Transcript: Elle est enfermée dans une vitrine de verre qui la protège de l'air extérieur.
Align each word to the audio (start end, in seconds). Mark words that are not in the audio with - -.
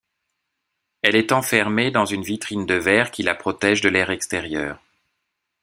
Elle 1.03 1.15
est 1.15 1.31
enfermée 1.31 1.91
dans 1.91 2.05
une 2.05 2.23
vitrine 2.23 2.65
de 2.65 2.73
verre 2.73 3.11
qui 3.11 3.21
la 3.21 3.35
protège 3.35 3.81
de 3.81 3.89
l'air 3.89 4.09
extérieur. 4.09 4.79